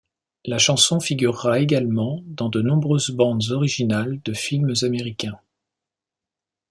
La 0.45 0.57
chanson 0.57 0.99
figurera 0.99 1.59
également 1.59 2.23
dans 2.25 2.49
de 2.49 2.59
nombreuses 2.63 3.11
bandes 3.11 3.51
originales 3.51 4.19
de 4.25 4.33
films 4.33 4.73
américains. 4.81 5.39